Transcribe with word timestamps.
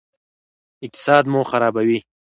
اقتصاد 0.85 1.23
مو 1.31 1.41
خرابوي. 1.49 1.99